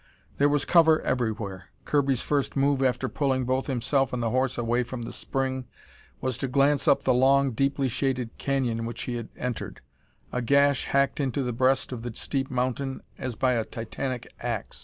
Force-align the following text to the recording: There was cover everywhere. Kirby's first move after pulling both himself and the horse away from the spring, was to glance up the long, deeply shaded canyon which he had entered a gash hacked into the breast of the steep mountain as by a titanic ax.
There 0.39 0.49
was 0.49 0.65
cover 0.65 0.99
everywhere. 1.03 1.65
Kirby's 1.85 2.23
first 2.23 2.55
move 2.55 2.81
after 2.81 3.07
pulling 3.07 3.45
both 3.45 3.67
himself 3.67 4.11
and 4.11 4.23
the 4.23 4.31
horse 4.31 4.57
away 4.57 4.81
from 4.81 5.03
the 5.03 5.13
spring, 5.13 5.65
was 6.21 6.39
to 6.39 6.47
glance 6.47 6.87
up 6.87 7.03
the 7.03 7.13
long, 7.13 7.51
deeply 7.51 7.87
shaded 7.87 8.35
canyon 8.39 8.87
which 8.87 9.03
he 9.03 9.13
had 9.17 9.29
entered 9.37 9.81
a 10.31 10.41
gash 10.41 10.85
hacked 10.85 11.19
into 11.19 11.43
the 11.43 11.53
breast 11.53 11.91
of 11.91 12.01
the 12.01 12.15
steep 12.15 12.49
mountain 12.49 13.03
as 13.19 13.35
by 13.35 13.53
a 13.53 13.63
titanic 13.63 14.33
ax. 14.39 14.79